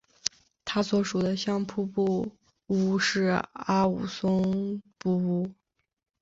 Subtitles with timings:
[0.65, 2.31] 他所属的相扑部
[2.65, 5.51] 屋是阿武松部屋。